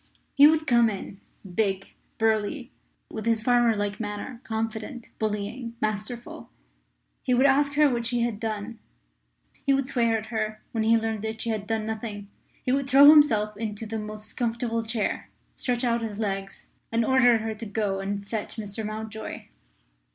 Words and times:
He 0.33 0.47
would 0.47 0.65
come 0.65 0.89
in, 0.89 1.21
big, 1.53 1.93
burly, 2.17 2.71
with 3.11 3.27
his 3.27 3.43
farmer 3.43 3.75
like 3.75 3.99
manner 3.99 4.41
confident, 4.43 5.11
bullying, 5.19 5.75
masterful. 5.79 6.49
He 7.21 7.35
would 7.35 7.45
ask 7.45 7.73
her 7.75 7.87
what 7.87 8.07
she 8.07 8.21
had 8.21 8.39
done; 8.39 8.79
he 9.63 9.75
would 9.75 9.87
swear 9.87 10.17
at 10.17 10.25
her 10.33 10.59
when 10.71 10.83
he 10.83 10.97
learned 10.97 11.21
that 11.21 11.39
she 11.41 11.51
had 11.51 11.67
done 11.67 11.85
nothing; 11.85 12.29
he 12.63 12.71
would 12.71 12.89
throw 12.89 13.11
himself 13.11 13.55
into 13.57 13.85
the 13.85 13.99
most 13.99 14.33
comfortable 14.33 14.83
chair, 14.83 15.29
stretch 15.53 15.83
out 15.83 16.01
his 16.01 16.17
legs, 16.17 16.71
and 16.91 17.05
order 17.05 17.37
her 17.37 17.53
to 17.53 17.65
go 17.67 17.99
and 17.99 18.27
fetch 18.27 18.55
Mr. 18.55 18.83
Mountjoy. 18.83 19.43